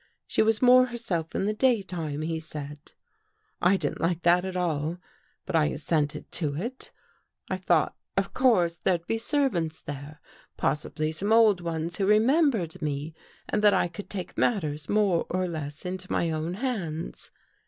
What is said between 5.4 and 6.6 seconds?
but I assented to